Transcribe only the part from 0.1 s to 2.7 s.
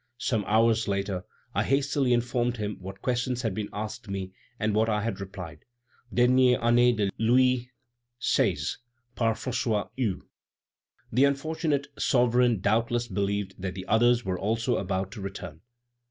Some hours later, I hastily informed